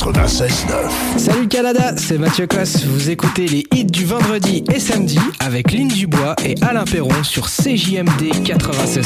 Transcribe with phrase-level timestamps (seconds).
[0.00, 1.18] 96.9.
[1.18, 2.84] Salut Canada, c'est Mathieu Cosse.
[2.86, 7.48] Vous écoutez les hits du vendredi et samedi avec Lynn Dubois et Alain Perron sur
[7.48, 9.04] CJMD 96.9.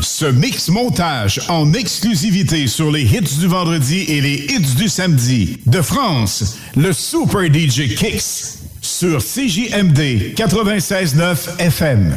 [0.00, 5.58] Ce mix montage en exclusivité sur les hits du vendredi et les hits du samedi.
[5.66, 12.16] De France, le Super DJ Kicks sur CJMD 96.9 FM.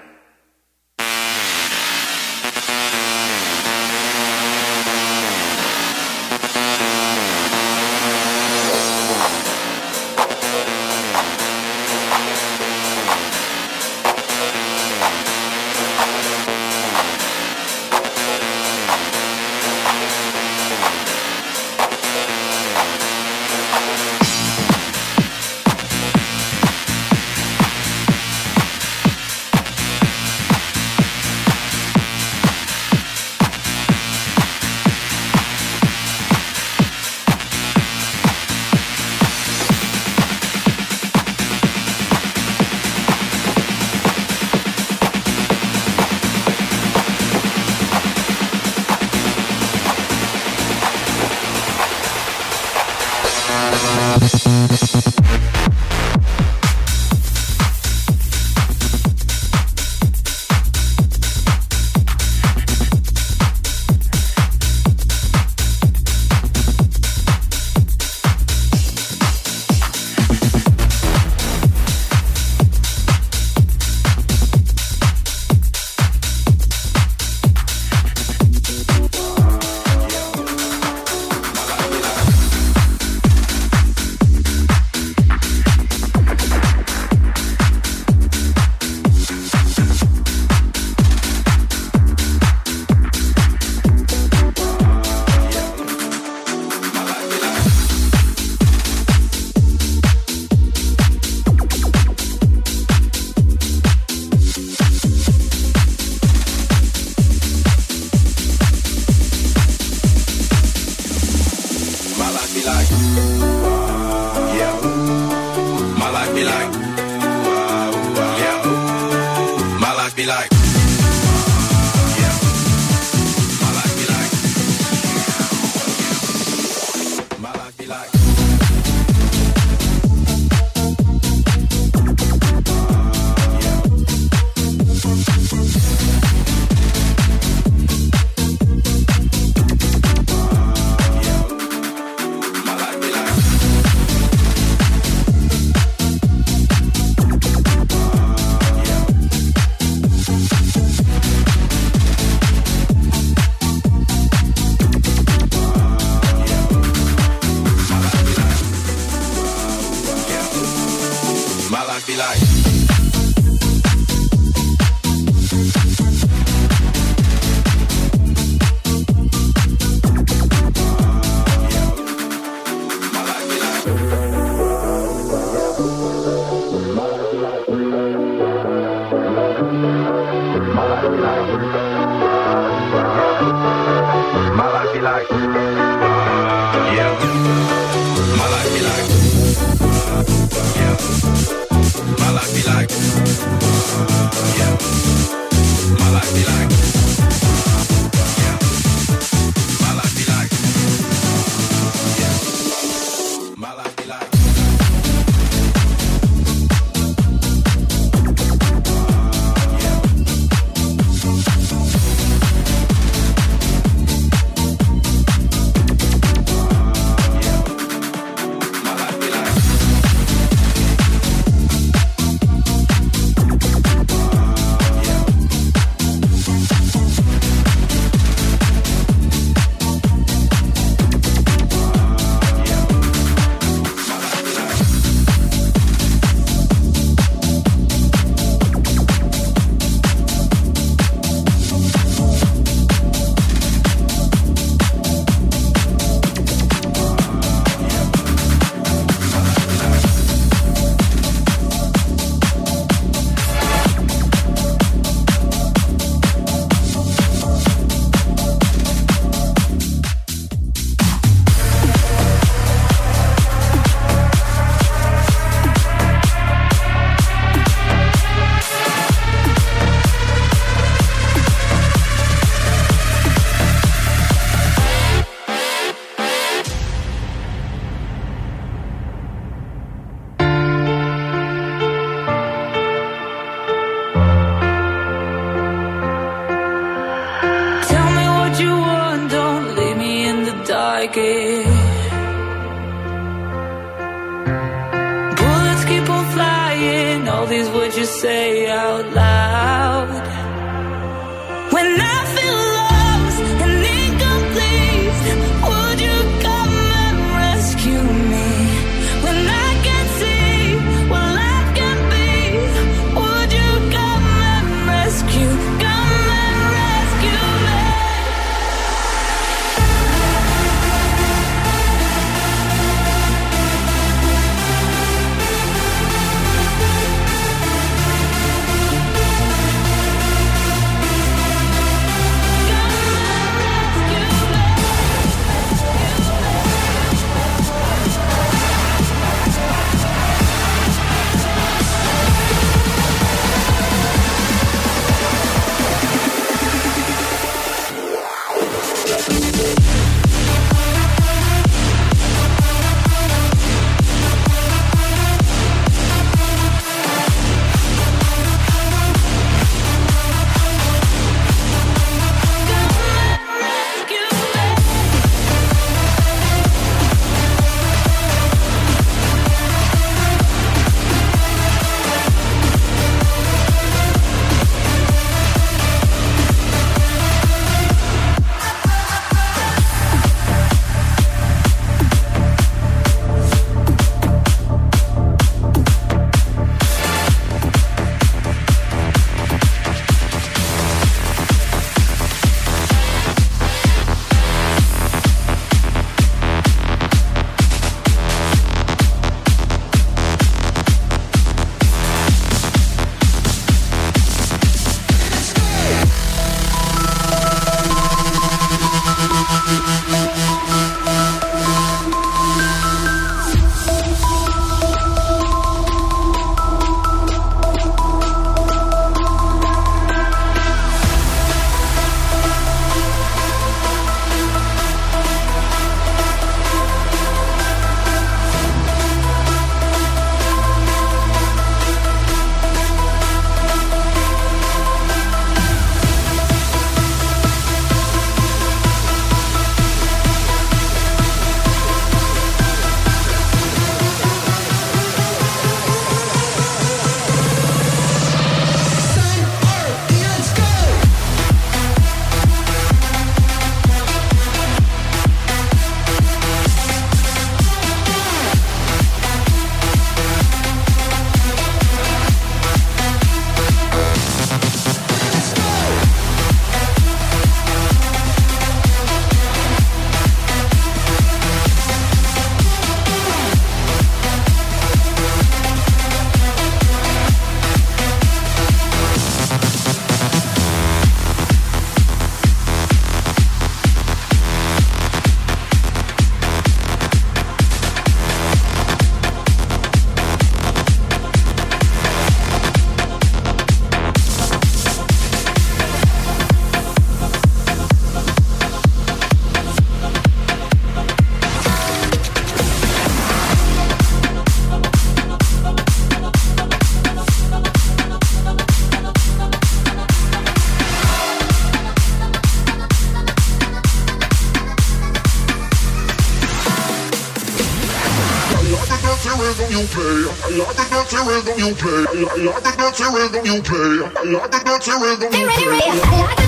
[521.61, 522.05] Rhythm you play.
[522.11, 524.01] I like- the dirty rhythm you play.
[524.17, 526.40] I like the dirty rhythm you play.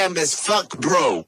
[0.00, 1.26] EDM as fuck, bro.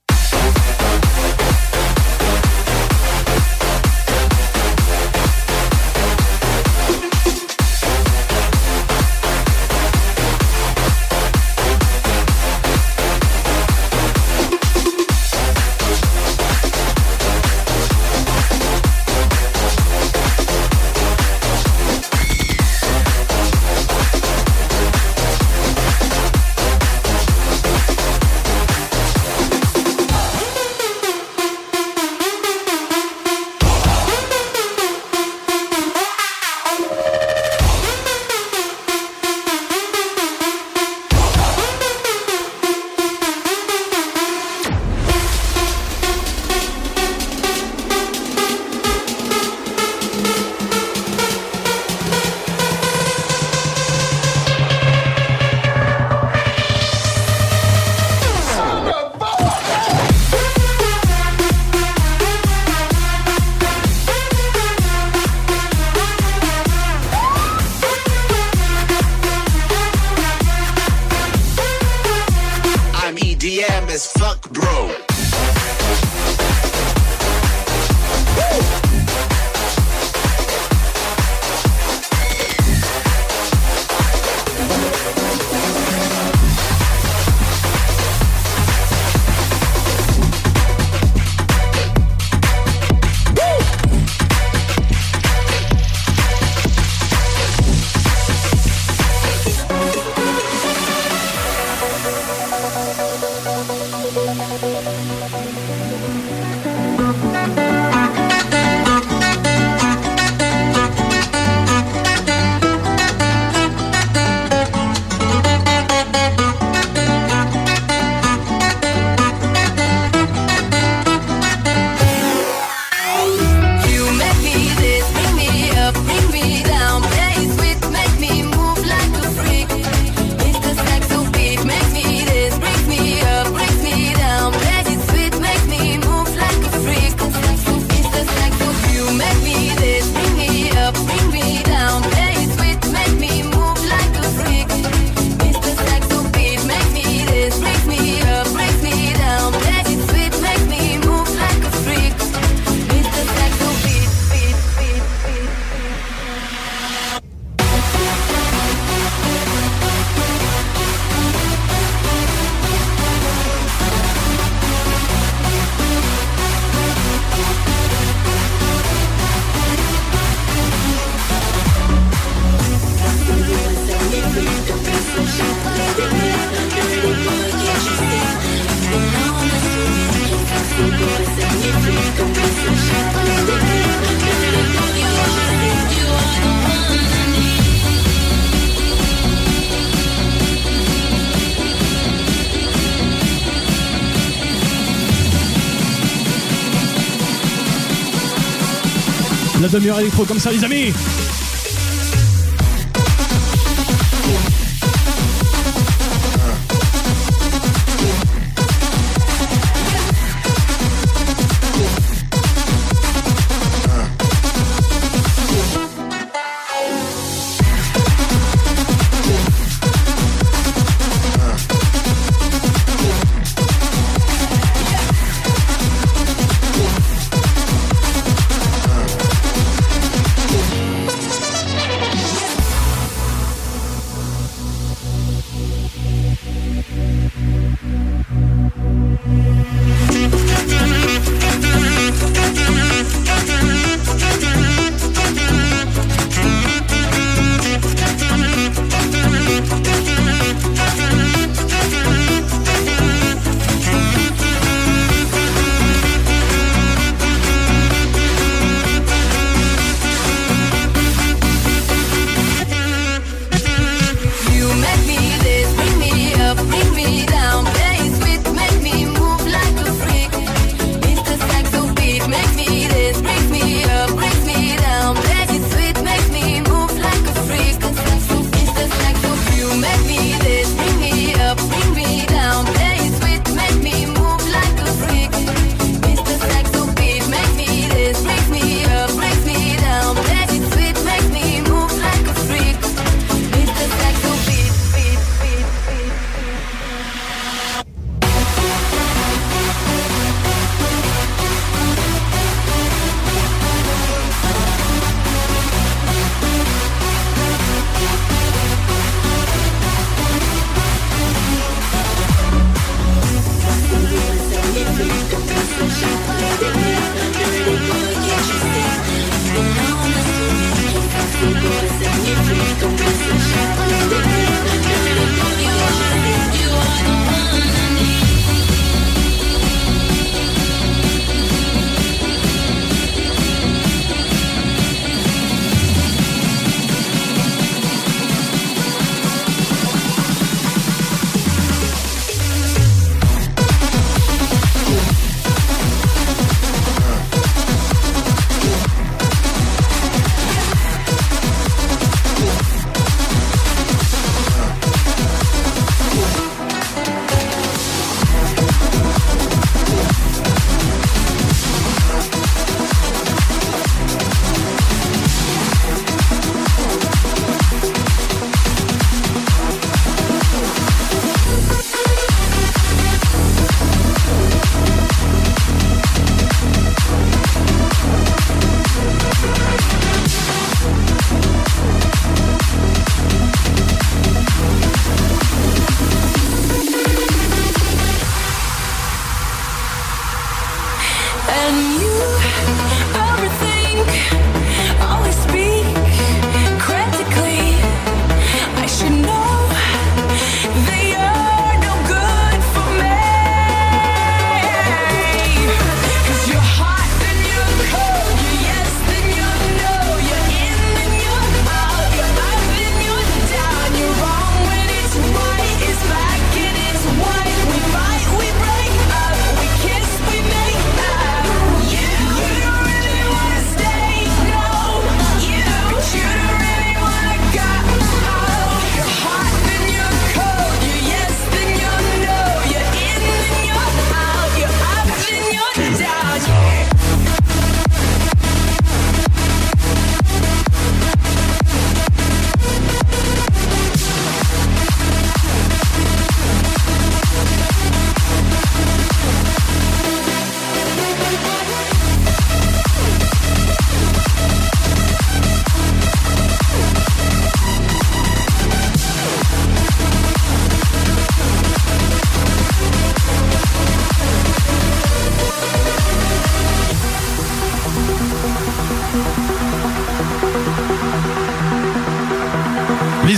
[199.73, 200.93] demi-heure électro comme ça, les amis.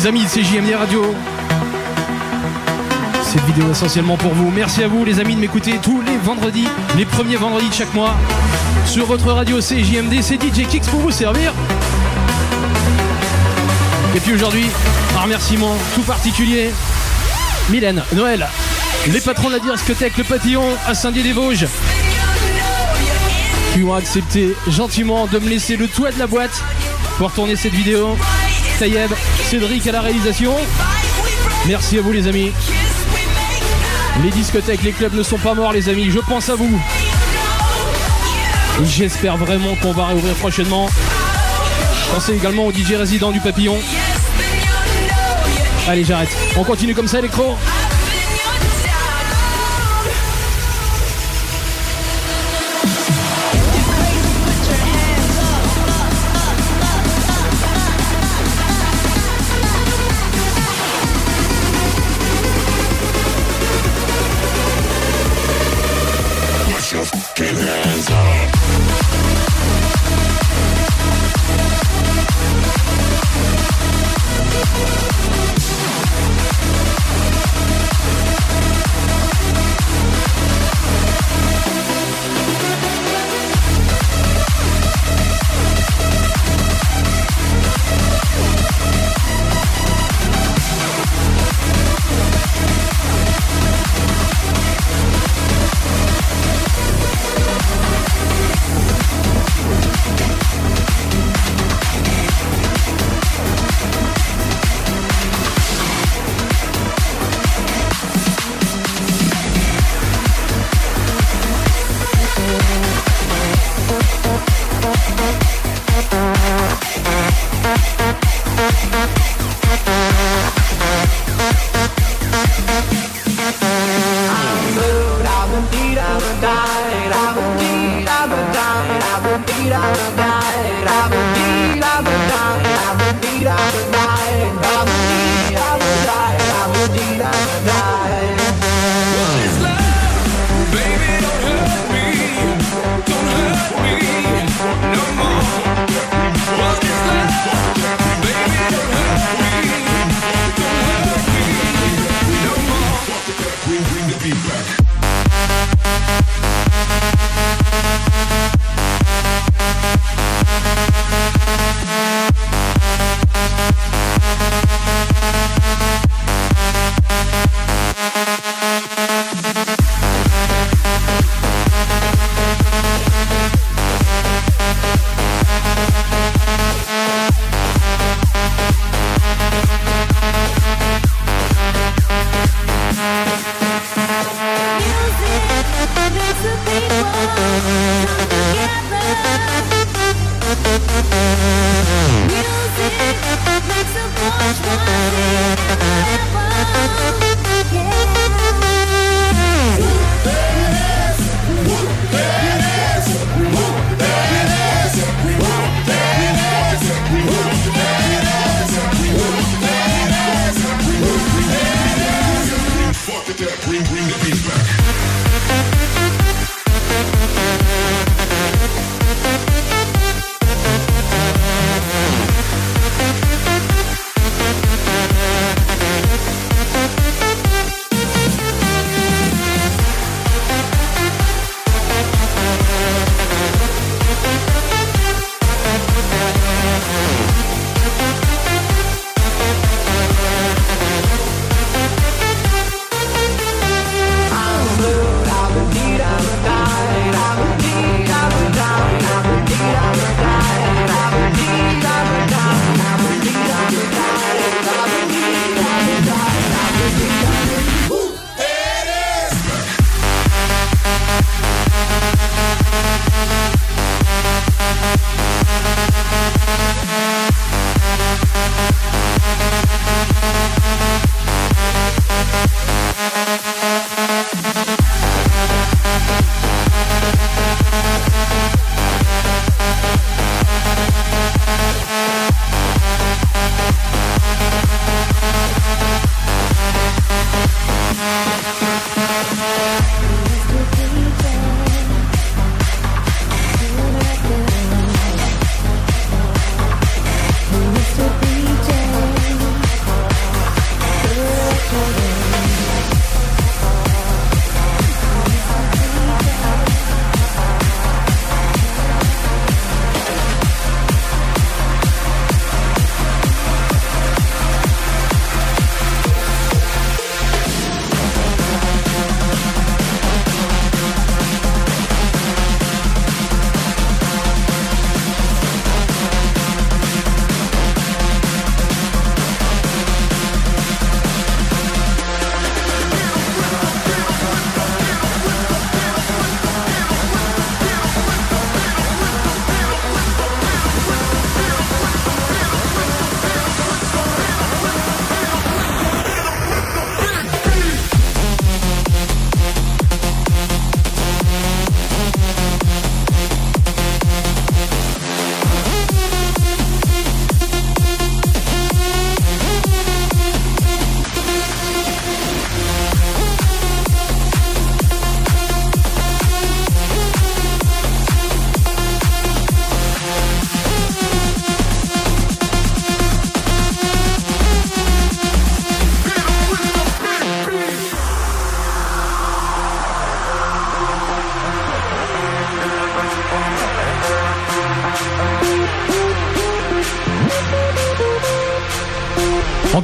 [0.05, 1.15] les amis de CJMD Radio.
[3.23, 4.51] Cette vidéo essentiellement pour vous.
[4.51, 7.95] Merci à vous les amis de m'écouter tous les vendredis, les premiers vendredis de chaque
[7.95, 8.15] mois.
[8.85, 11.55] Sur votre radio CJMD, c'est DJ Kicks pour vous servir.
[14.15, 14.67] Et puis aujourd'hui,
[15.17, 16.71] un remerciement tout particulier.
[17.71, 18.47] Mylène, Noël,
[19.07, 21.67] les patrons de la discothèque Le Patillon à Saint-Dié-des-Vosges
[23.73, 26.63] qui ont accepté gentiment de me laisser le toit de la boîte
[27.17, 28.19] pour tourner cette vidéo.
[28.79, 29.13] Tayeb,
[29.55, 30.53] Cédric à la réalisation.
[31.69, 32.51] Merci à vous les amis.
[34.25, 36.81] Les discothèques, les clubs ne sont pas morts les amis, je pense à vous.
[38.83, 40.89] J'espère vraiment qu'on va réouvrir prochainement.
[42.13, 43.79] Pensez également au DJ résident du papillon.
[45.87, 46.37] Allez j'arrête.
[46.57, 47.57] On continue comme ça électro.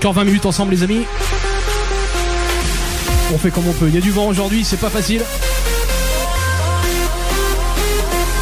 [0.00, 1.02] Encore 20 minutes ensemble les amis.
[3.34, 3.86] On fait comme on peut.
[3.88, 5.22] Il y a du vent aujourd'hui, c'est pas facile.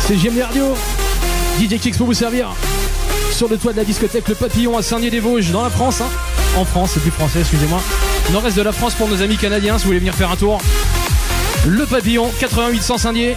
[0.07, 0.77] C'est JMD Radio.
[1.61, 2.51] DJ Kix pour vous servir.
[3.33, 6.01] Sur le toit de la discothèque Le Papillon à Saint-Dié-des-Vosges, dans la France.
[6.01, 6.07] hein.
[6.57, 7.83] En France, c'est plus français, excusez-moi.
[8.31, 10.61] Nord-est de la France pour nos amis canadiens, si vous voulez venir faire un tour.
[11.67, 13.37] Le Papillon, 8800 Saint-Dié.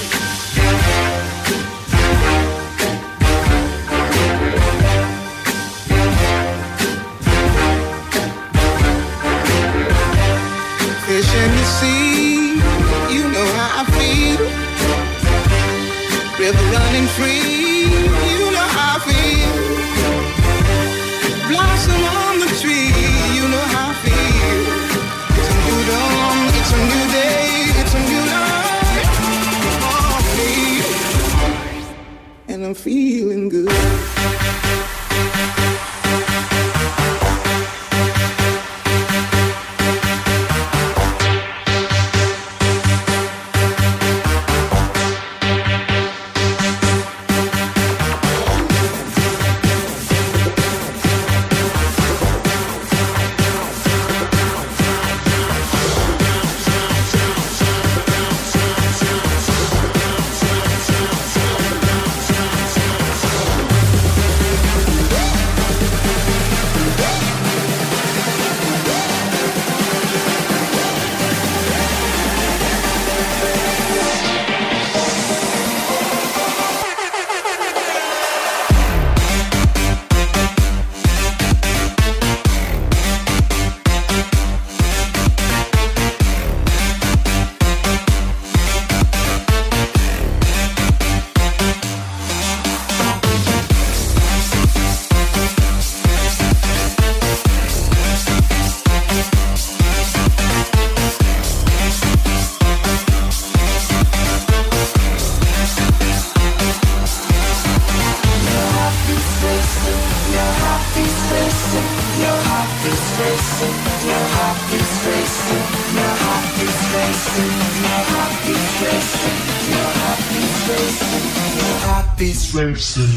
[122.81, 123.10] Heartbeats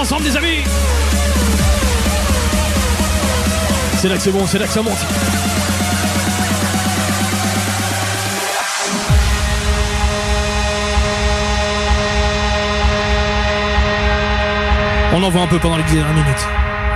[0.00, 0.64] ensemble, des amis
[3.98, 4.94] C'est là que c'est bon, c'est là que ça monte.
[15.12, 16.46] On en voit un peu pendant les dernières minutes.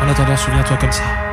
[0.02, 1.23] En attendant, souviens-toi comme ça.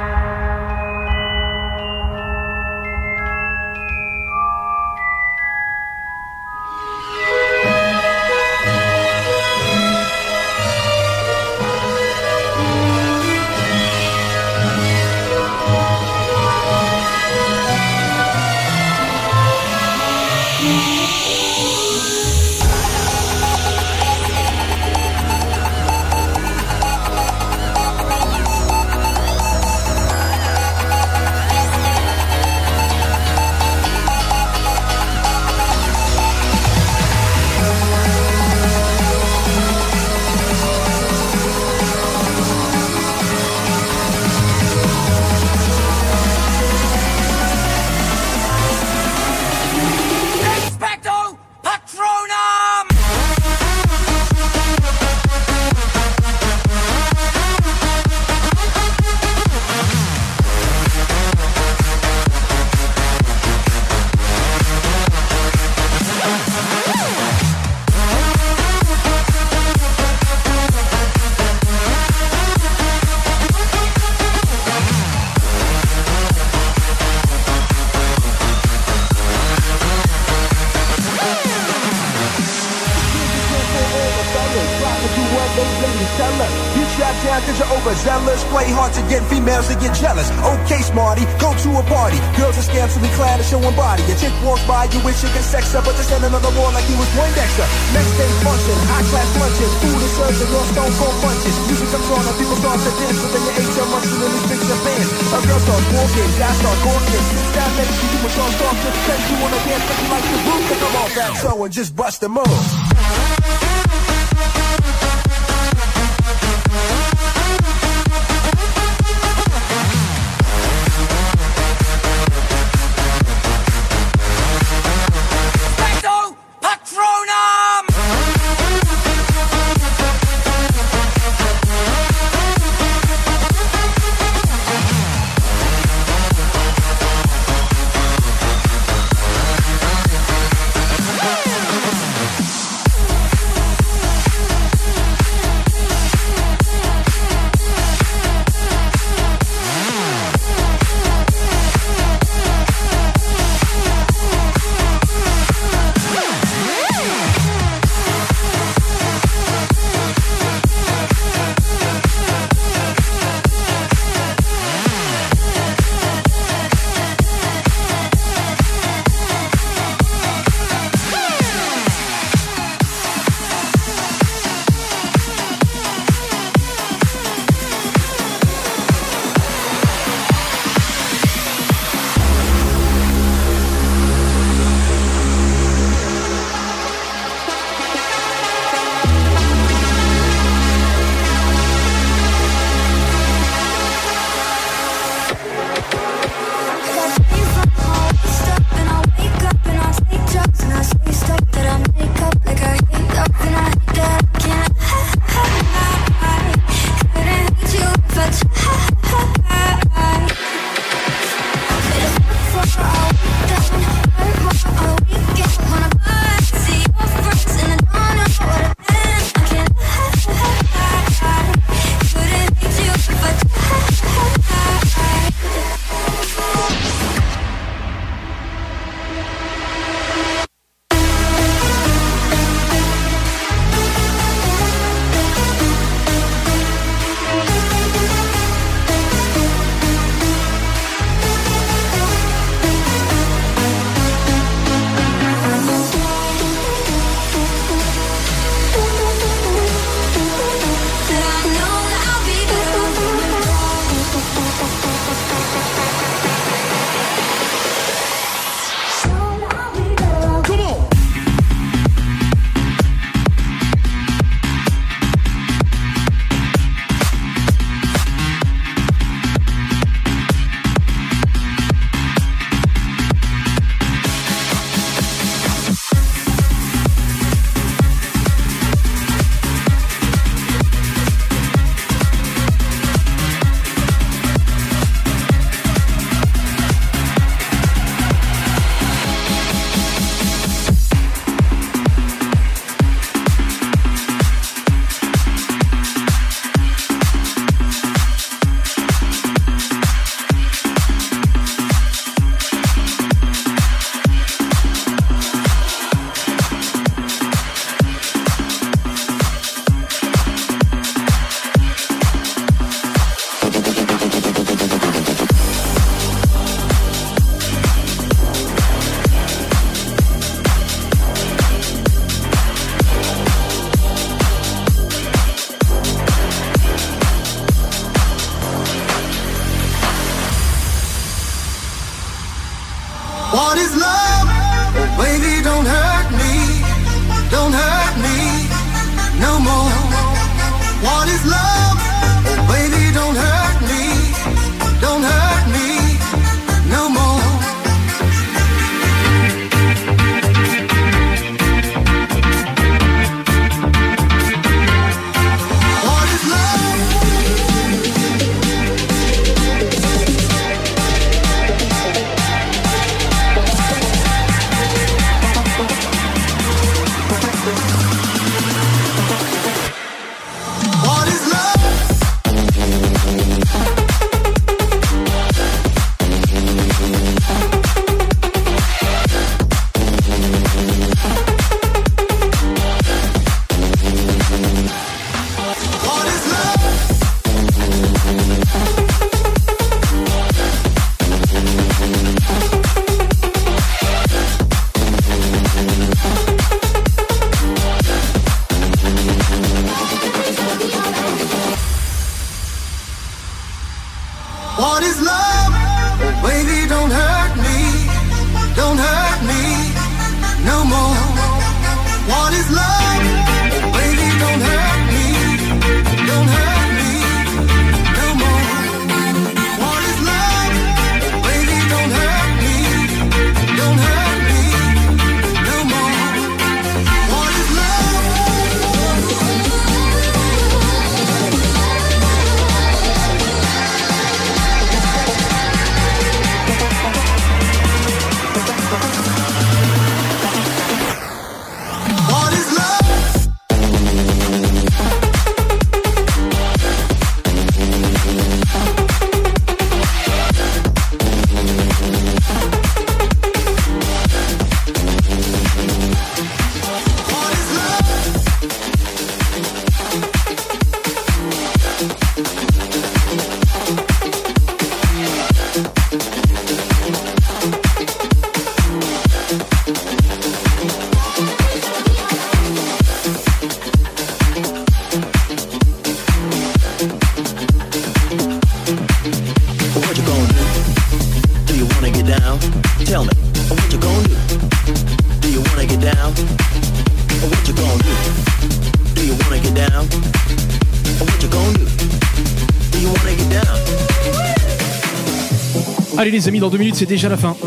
[496.11, 497.37] Les amis, dans deux minutes c'est déjà la fin.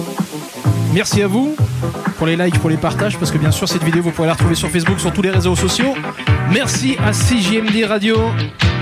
[0.94, 1.54] Merci à vous
[2.16, 4.32] pour les likes, pour les partages, parce que bien sûr cette vidéo vous pourrez la
[4.32, 5.94] retrouver sur Facebook, sur tous les réseaux sociaux.
[6.50, 8.16] Merci à CJMD Radio.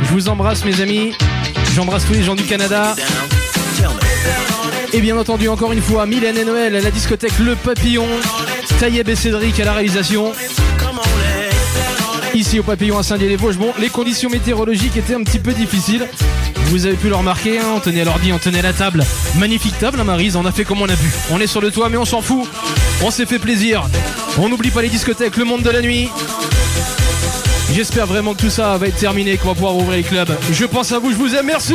[0.05, 1.14] Je vous embrasse mes amis.
[1.74, 2.95] J'embrasse tous les gens du Canada.
[4.93, 8.07] Et bien entendu encore une fois, Mylène et Noël à la discothèque Le Papillon.
[8.78, 10.33] Taïeb et Cédric à la réalisation.
[12.35, 13.59] Ici au Papillon à Saint-Dié-les-Vosges.
[13.59, 16.07] Bon, les conditions météorologiques étaient un petit peu difficiles.
[16.73, 19.05] Vous avez pu le remarquer, hein, on tenait l'ordi, on tenait la table.
[19.37, 21.12] Magnifique table, hein, Marise, on a fait comme on a pu.
[21.31, 22.49] On est sur le toit, mais on s'en fout.
[23.03, 23.83] On s'est fait plaisir.
[24.39, 26.09] On n'oublie pas les discothèques, le monde de la nuit.
[27.75, 30.35] J'espère vraiment que tout ça va être terminé, qu'on va pouvoir ouvrir les clubs.
[30.51, 31.75] Je pense à vous, je vous aime, merci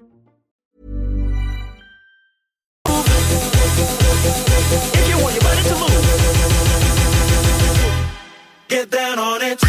[4.93, 5.75] If you want your to
[8.67, 9.61] get down on it.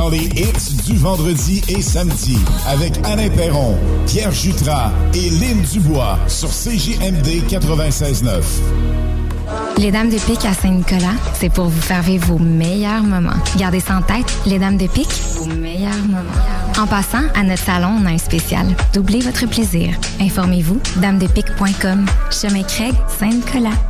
[0.00, 3.76] Dans les hits du vendredi et samedi avec Alain Perron,
[4.06, 8.40] Pierre Jutras et Lynn Dubois sur CJMD 96.9.
[9.76, 13.36] Les Dames de Pique à Saint-Nicolas, c'est pour vous faire vivre vos meilleurs moments.
[13.58, 16.80] Gardez ça en tête, les Dames de Pique, vos meilleurs moments.
[16.80, 18.68] En passant, à notre salon, on a un spécial.
[18.94, 19.94] Doublez votre plaisir.
[20.18, 22.06] Informez-vous, damedepique.com.
[22.30, 23.89] Chemin Craig, Saint-Nicolas.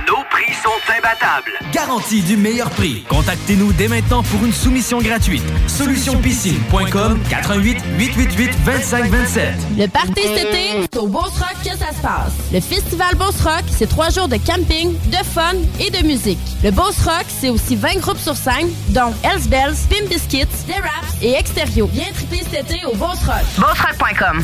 [1.73, 3.03] Garantie du meilleur prix.
[3.07, 5.43] Contactez-nous dès maintenant pour une soumission gratuite.
[5.67, 9.53] Solutionpiscine.com 88 888 2527.
[9.77, 12.33] Le party cet été, c'est au Beauce Rock que ça se passe.
[12.53, 16.39] Le festival Beauce Rock, c'est trois jours de camping, de fun et de musique.
[16.63, 20.75] Le Beauce Rock, c'est aussi 20 groupes sur scène, dont Hells Bells, Pim Biscuits, The
[20.81, 21.87] Raps et Extérieur.
[21.93, 23.43] Viens triper cet été au Beauce Rock.
[23.57, 24.43] BeauceRock.com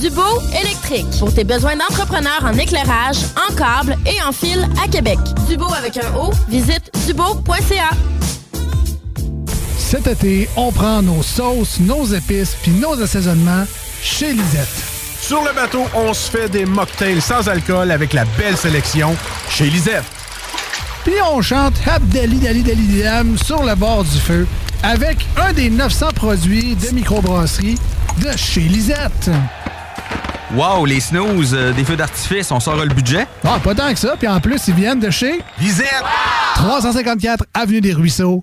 [0.00, 0.22] Dubo
[0.58, 1.06] électrique.
[1.18, 5.18] Pour tes besoins d'entrepreneur en éclairage, en câble et en fil à Québec.
[5.46, 7.90] Dubo avec un O, visite dubo.ca.
[9.76, 13.66] Cet été, on prend nos sauces, nos épices puis nos assaisonnements
[14.02, 14.68] chez Lisette.
[15.20, 19.14] Sur le bateau, on se fait des mocktails sans alcool avec la belle sélection
[19.50, 20.04] chez Lisette.
[21.04, 24.46] Puis on chante Abdali Dali Dali Dam sur le bord du feu
[24.82, 27.78] avec un des 900 produits de microbrasserie
[28.22, 29.30] de chez Lisette.
[30.56, 33.24] Wow, les snooze, euh, des feux d'artifice, on sort le budget?
[33.44, 34.16] Ah, pas tant que ça.
[34.18, 35.86] Puis en plus, ils viennent de chez Lisette.
[36.56, 38.42] 354 Avenue des Ruisseaux,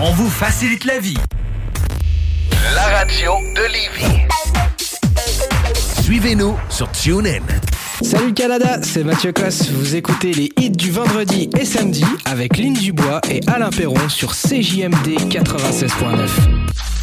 [0.00, 1.16] on vous facilite la vie.
[2.74, 4.22] La radio de Lévis.
[6.02, 7.42] Suivez-nous sur TuneIn.
[8.02, 9.70] Salut Canada, c'est Mathieu Cosse.
[9.70, 14.32] Vous écoutez les hits du vendredi et samedi avec Lynn Dubois et Alain Perron sur
[14.32, 16.93] CJMD 96.9.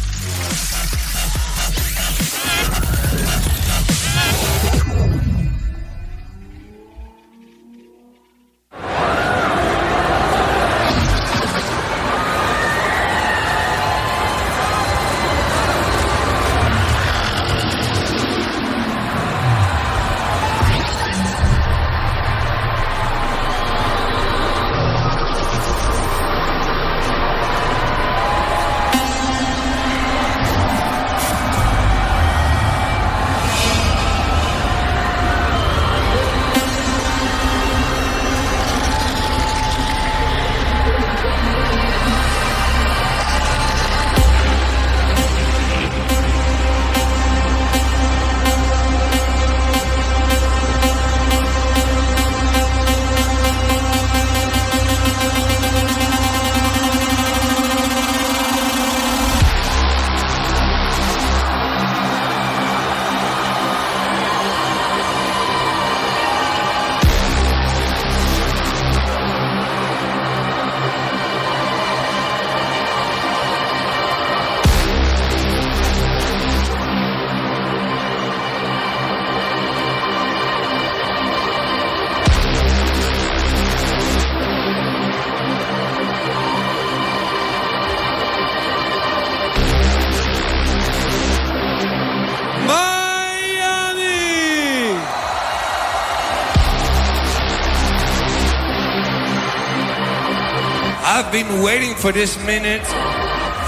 [101.62, 102.84] waiting for this minute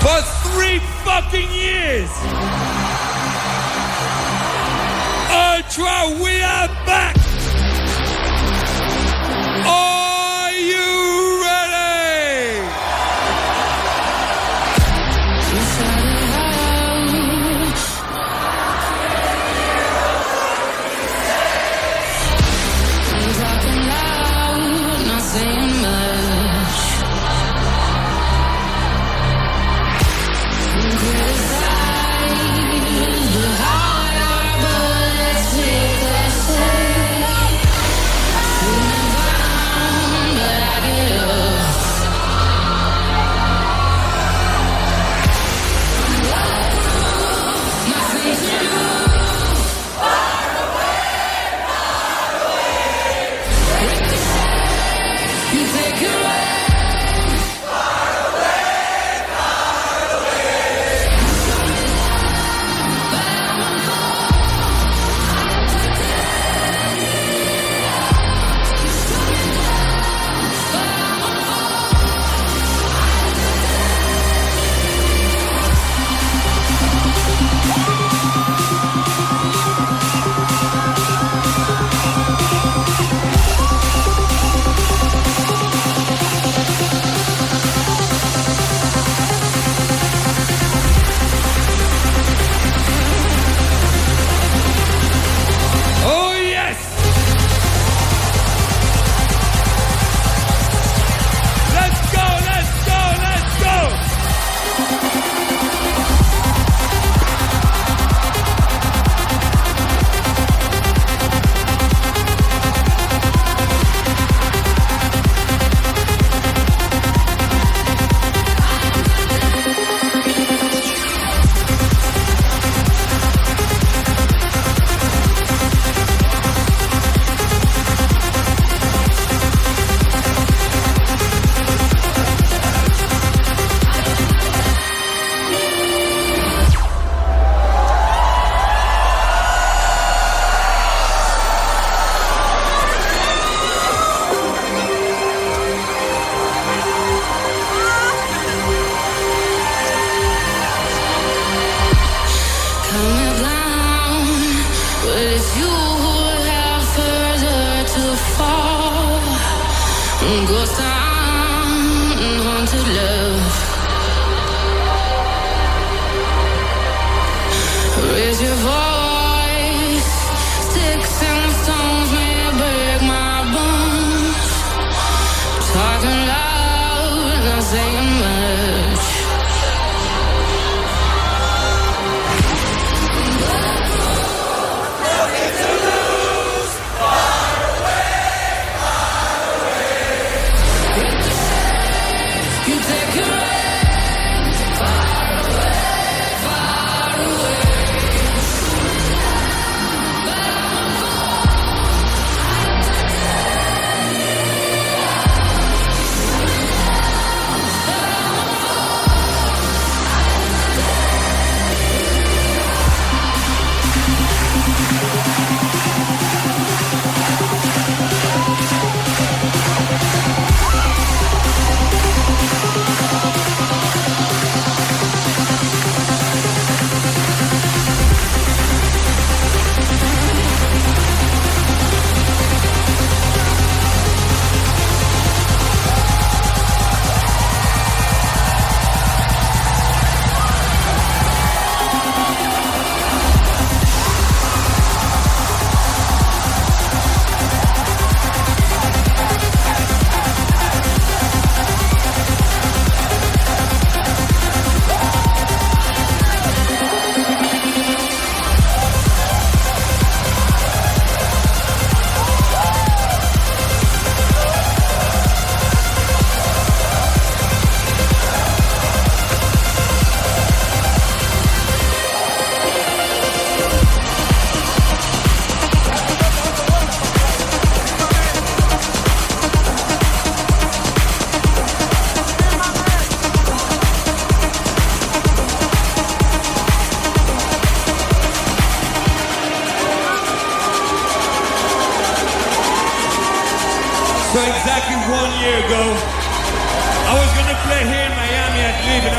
[0.03, 0.21] for
[0.51, 2.11] three fucking years.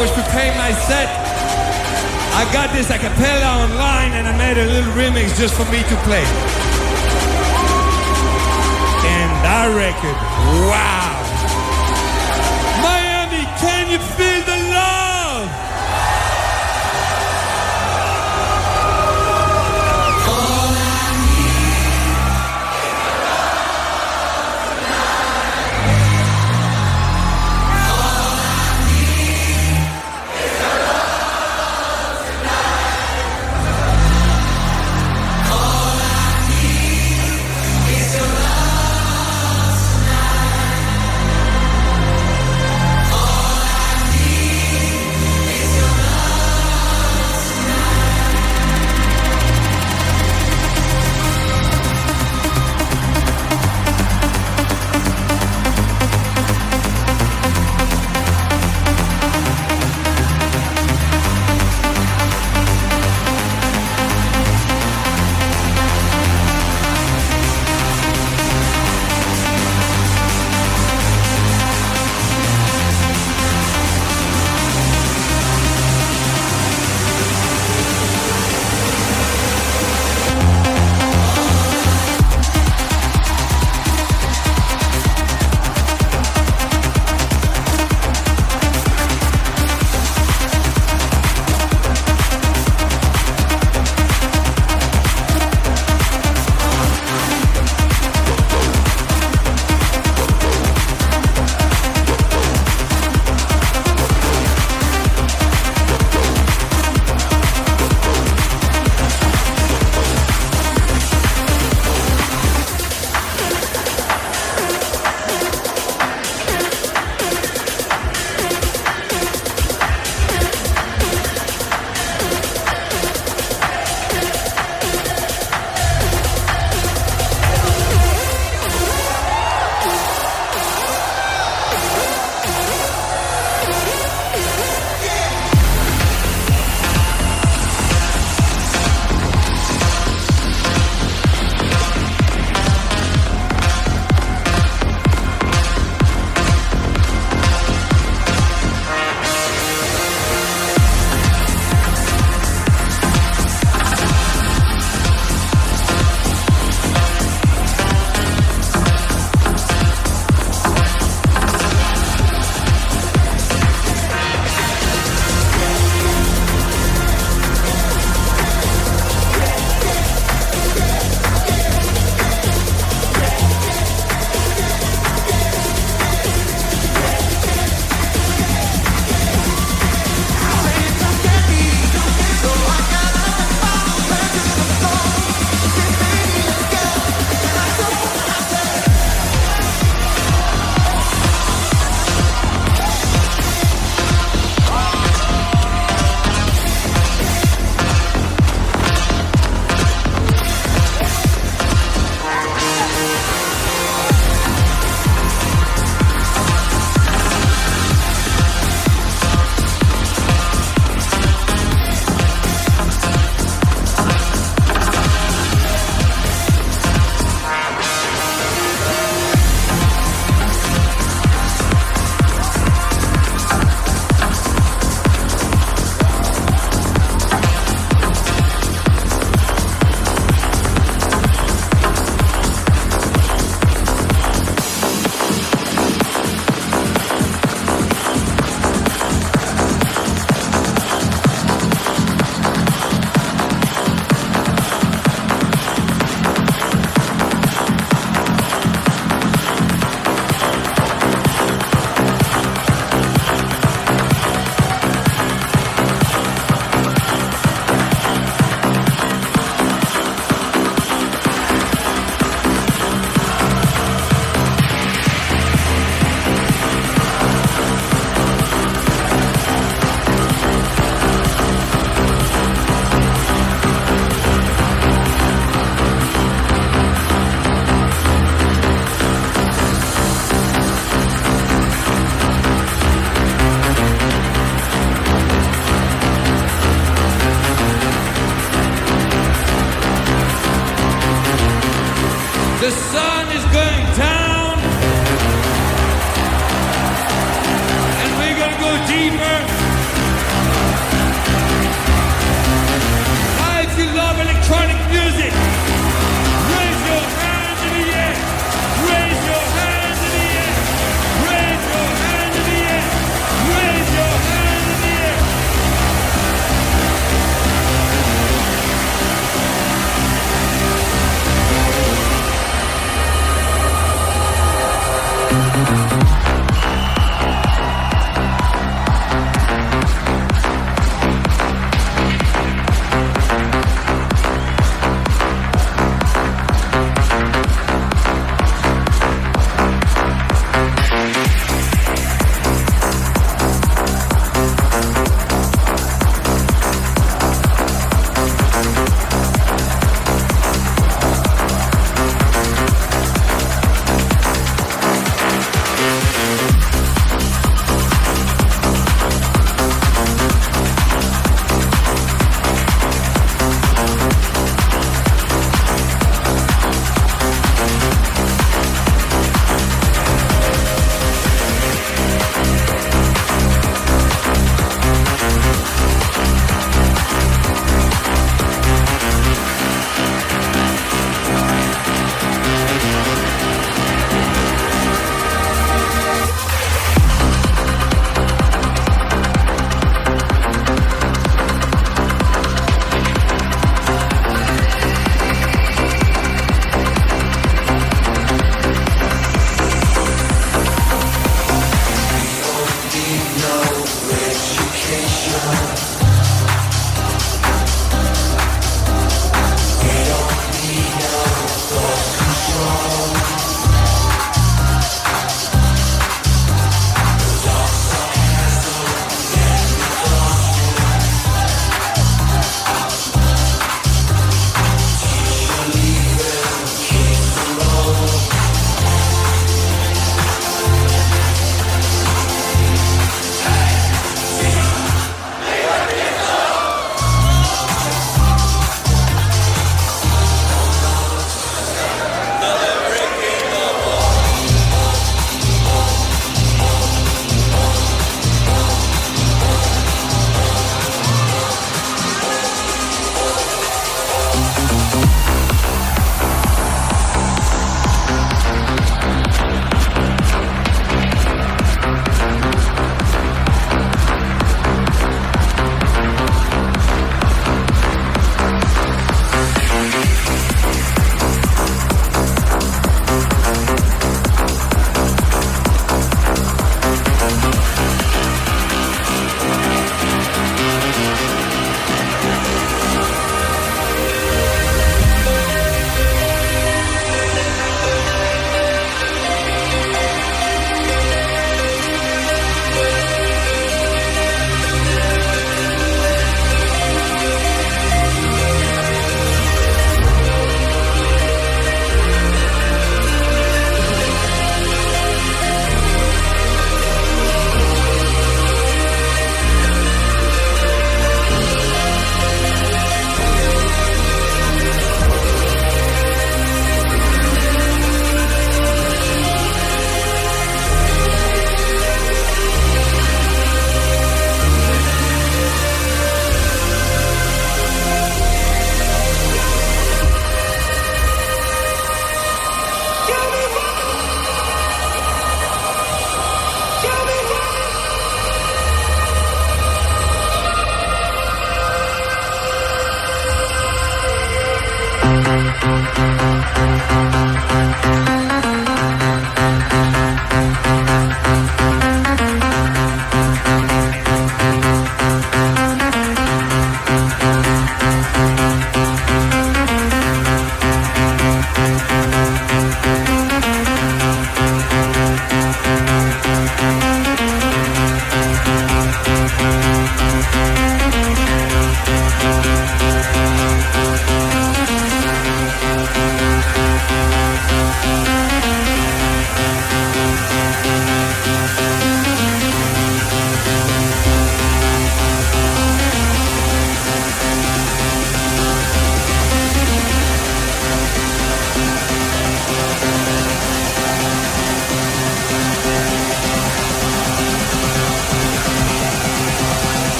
[0.00, 1.08] Was preparing my set.
[2.32, 5.82] I got this a cappella online and I made a little remix just for me
[5.82, 6.24] to play.
[9.04, 10.16] And that record,
[10.70, 11.19] wow!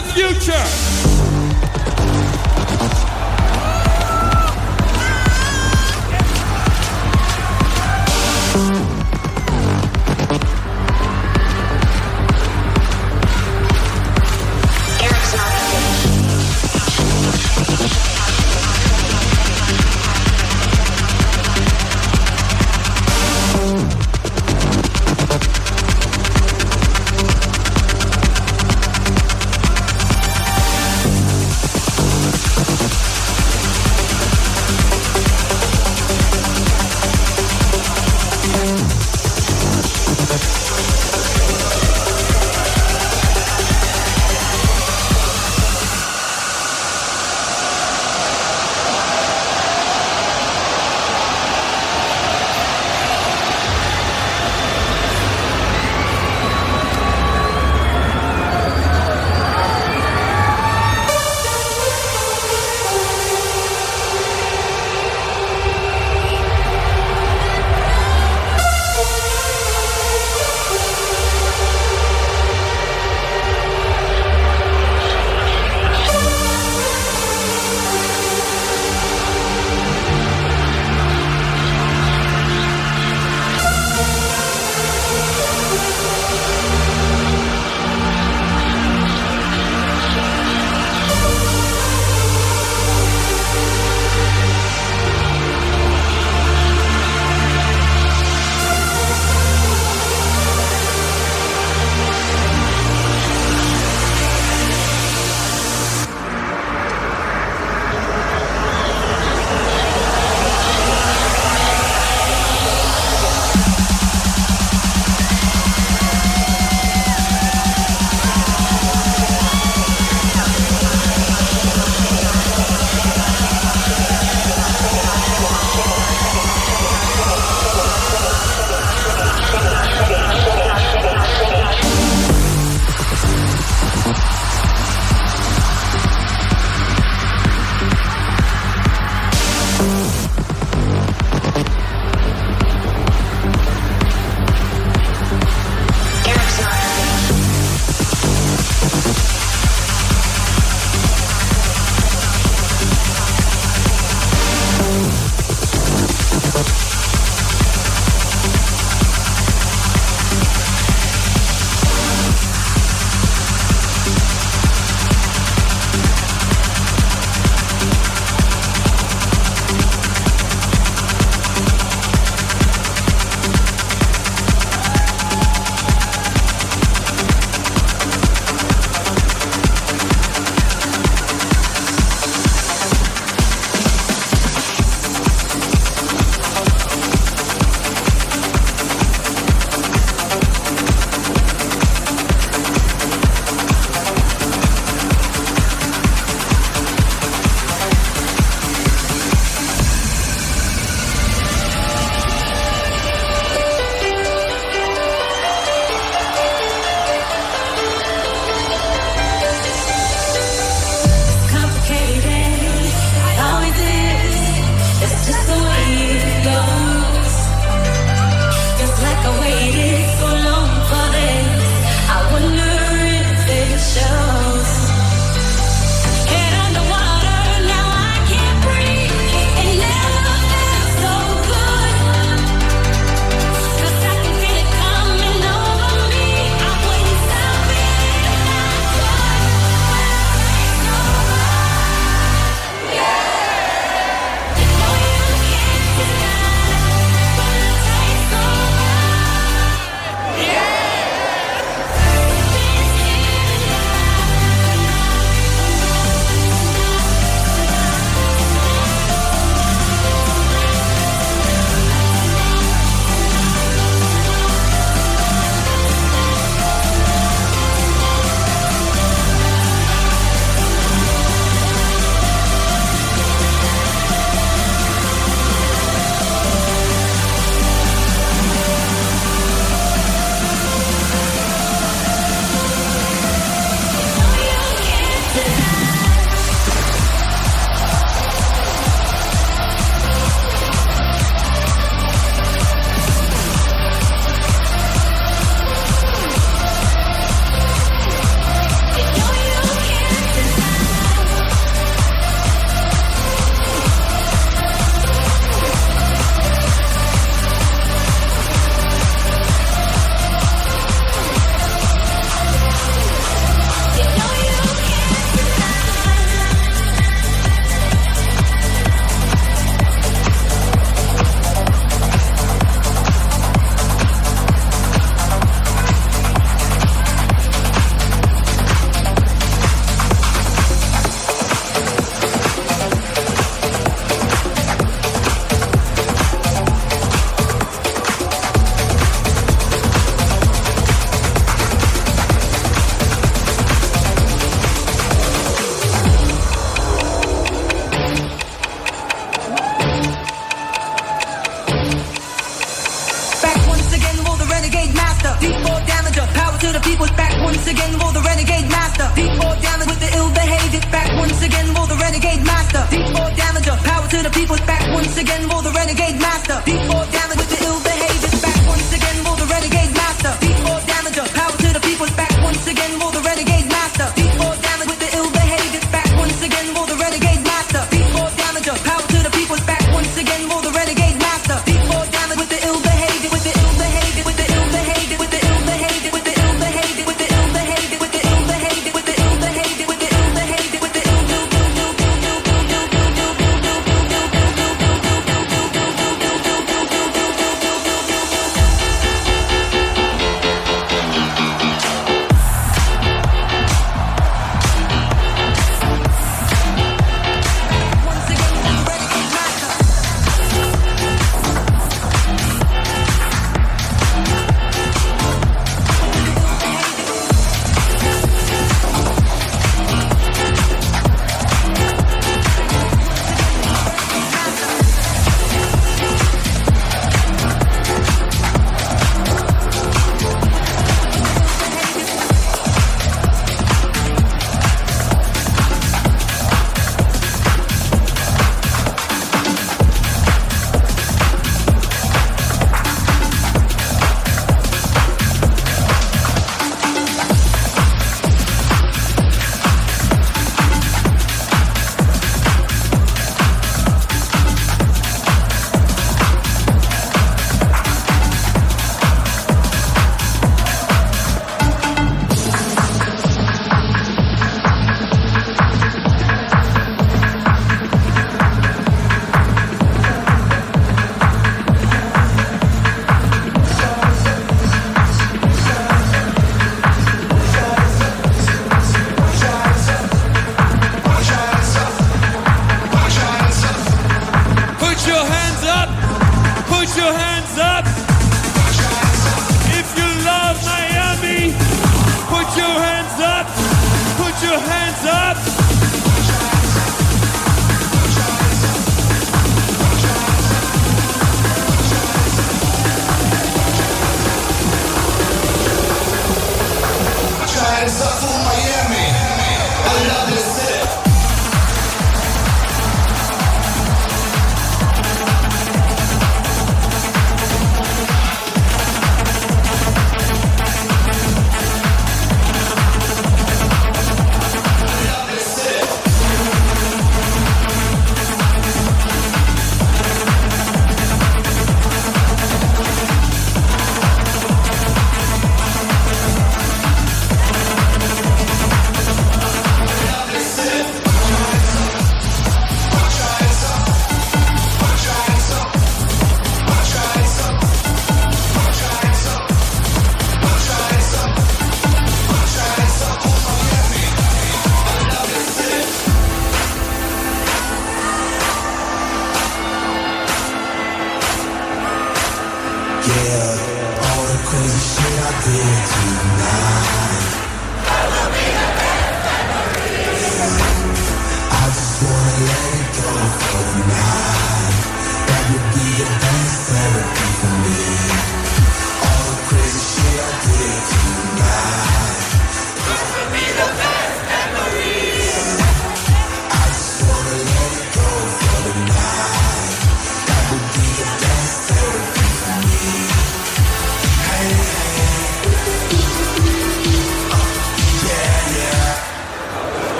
[0.00, 0.89] The future!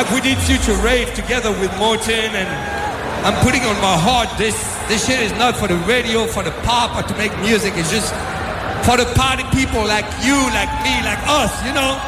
[0.00, 2.48] Like we did Future Rave together with Morten and
[3.20, 4.56] I'm putting on my heart this
[4.88, 7.76] this shit is not for the radio, for the pop or to make music.
[7.76, 8.08] It's just
[8.88, 12.00] for the party people like you, like me, like us, you know?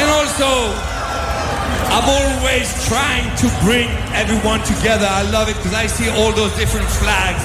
[0.00, 0.72] And also,
[1.92, 5.04] I'm always trying to bring everyone together.
[5.04, 7.44] I love it because I see all those different flags.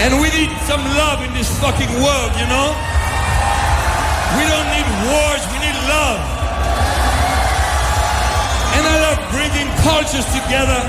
[0.00, 2.72] And we need some love in this fucking world, you know?
[4.40, 6.37] We don't need wars, we need love.
[8.88, 10.80] I love bringing cultures together.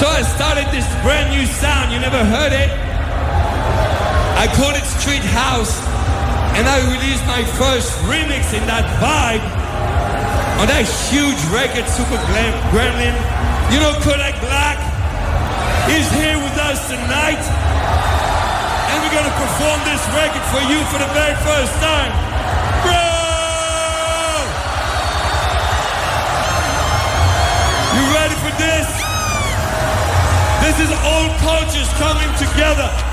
[0.00, 1.92] So I started this brand new sound.
[1.92, 2.70] You never heard it?
[4.40, 5.76] I called it Street House.
[6.56, 9.44] And I released my first remix in that vibe
[10.56, 12.16] on that huge record, Super
[12.72, 13.12] Gremlin.
[13.68, 14.80] You know Kodak Black?
[15.84, 17.44] He's here with us tonight.
[18.88, 22.25] And we're gonna perform this record for you for the very first time.
[28.26, 28.88] Ready for this?
[30.60, 33.05] This is all cultures coming together.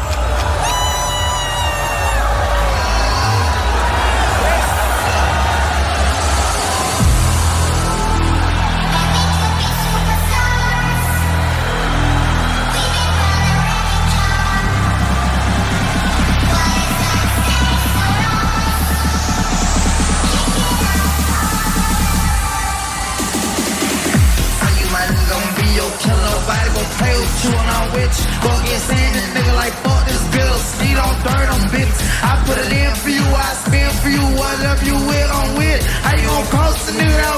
[27.24, 28.14] With you and I'm with.
[28.44, 30.56] Go get sand, this nigga like fuck this bill.
[30.76, 32.00] Speed on dirt on bitches.
[32.20, 34.24] I put it in for you, I spin for you.
[34.36, 35.84] Whatever you with, I'm with it.
[36.04, 37.36] How you gon' cross the nigga that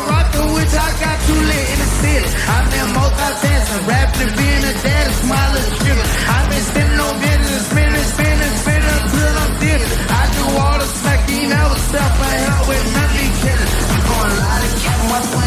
[0.58, 0.82] with you?
[0.82, 2.30] I got you lit in the city.
[2.56, 6.08] I've been multitasking, rapping and being a dad, smiling sugar.
[6.34, 9.96] I've been spinning on business, spinning, spinning, spinning until I'm dizzy.
[10.10, 13.70] I do all the smack, you never step I help with none of.
[13.86, 15.45] I'm going lie to catch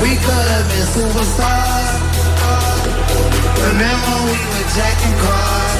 [0.00, 1.92] We could have been superstars.
[3.68, 5.76] Remember we were jacking cars.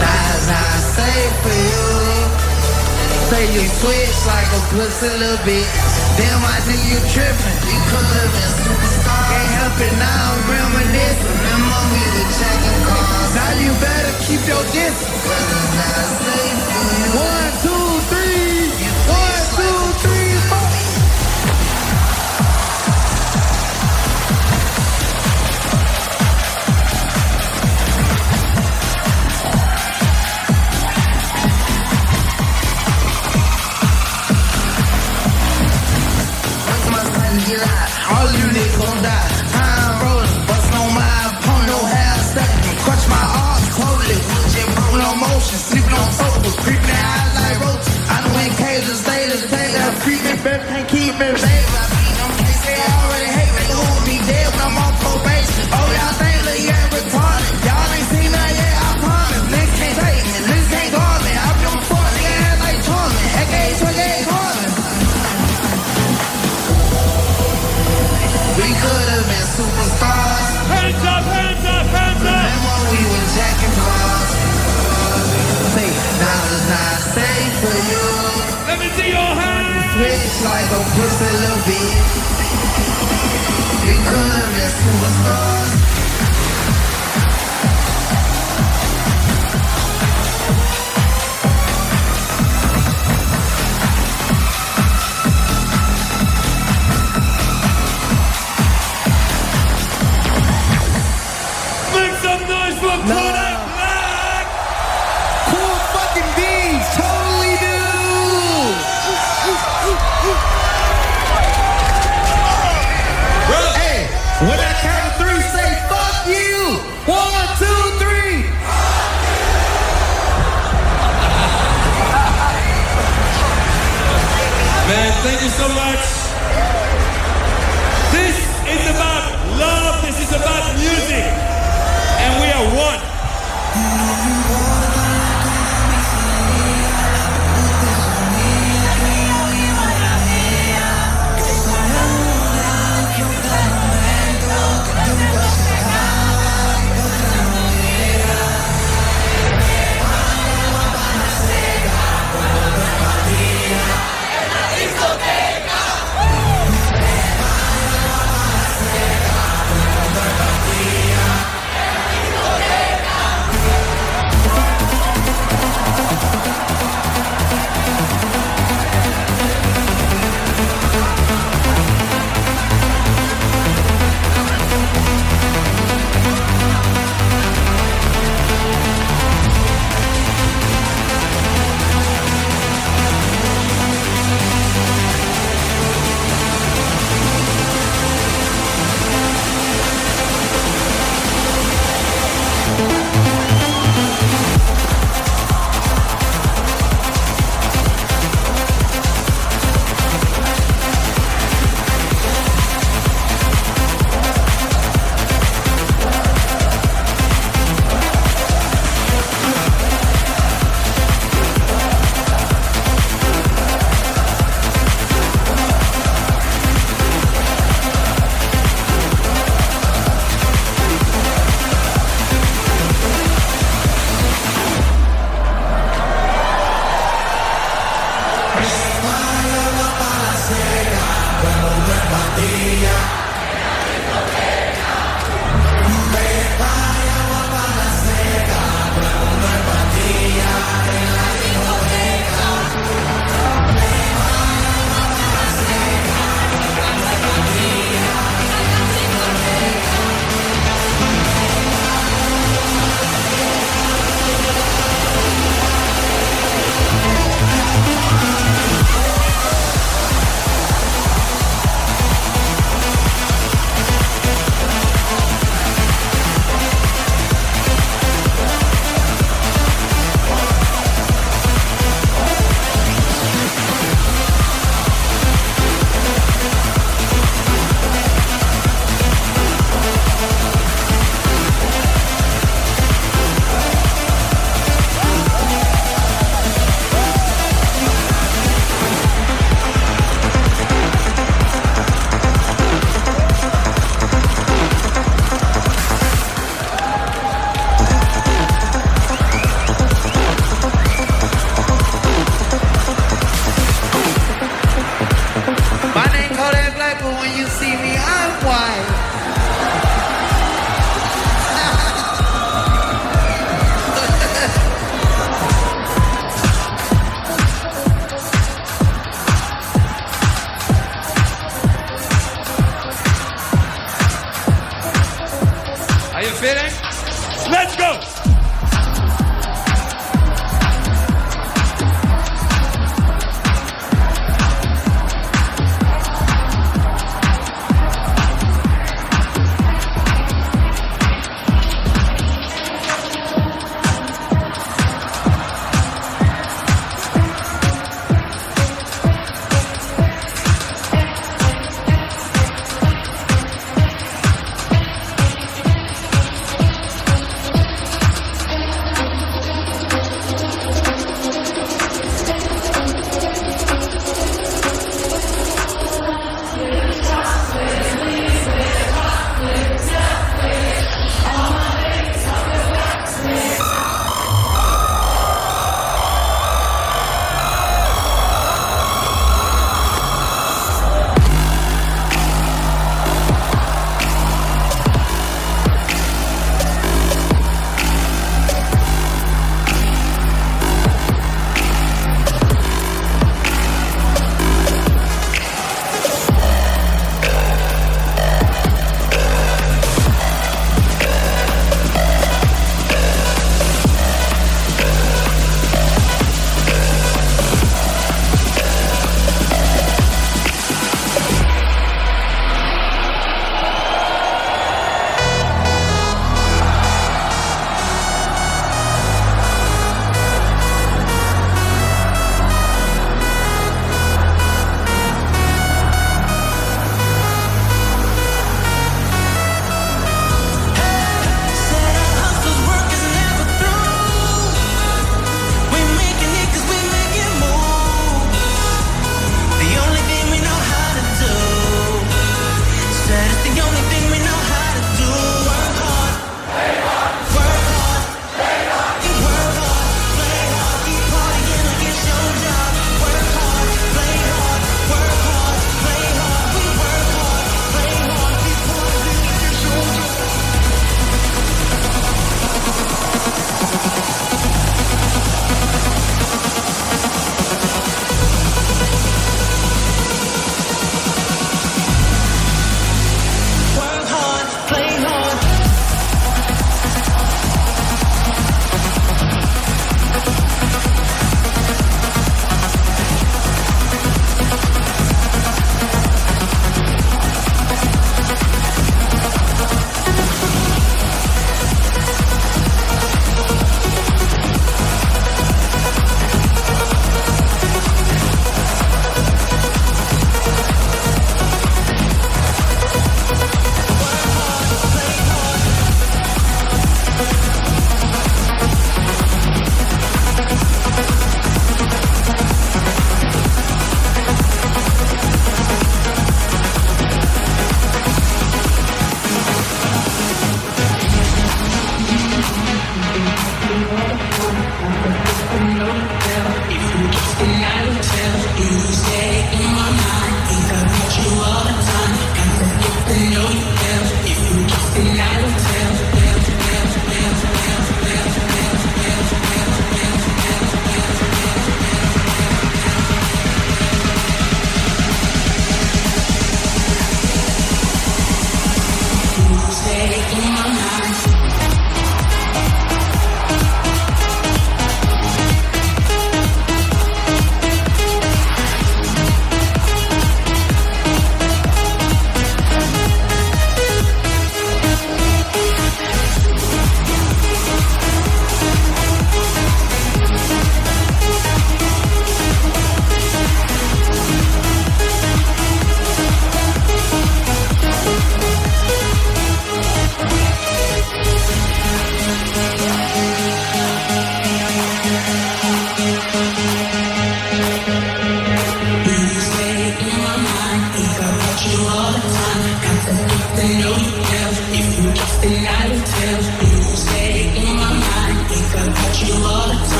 [0.00, 1.88] That's how I say for you.
[3.28, 5.68] Say you switch like a pussy little bit.
[6.16, 7.58] Damn, I think you tripping.
[7.68, 9.28] We could have been superstars.
[9.30, 11.36] Can't help it now, I'm reminiscing.
[11.44, 13.30] Remember we were jacking cars.
[13.36, 16.09] Now you better keep your distance.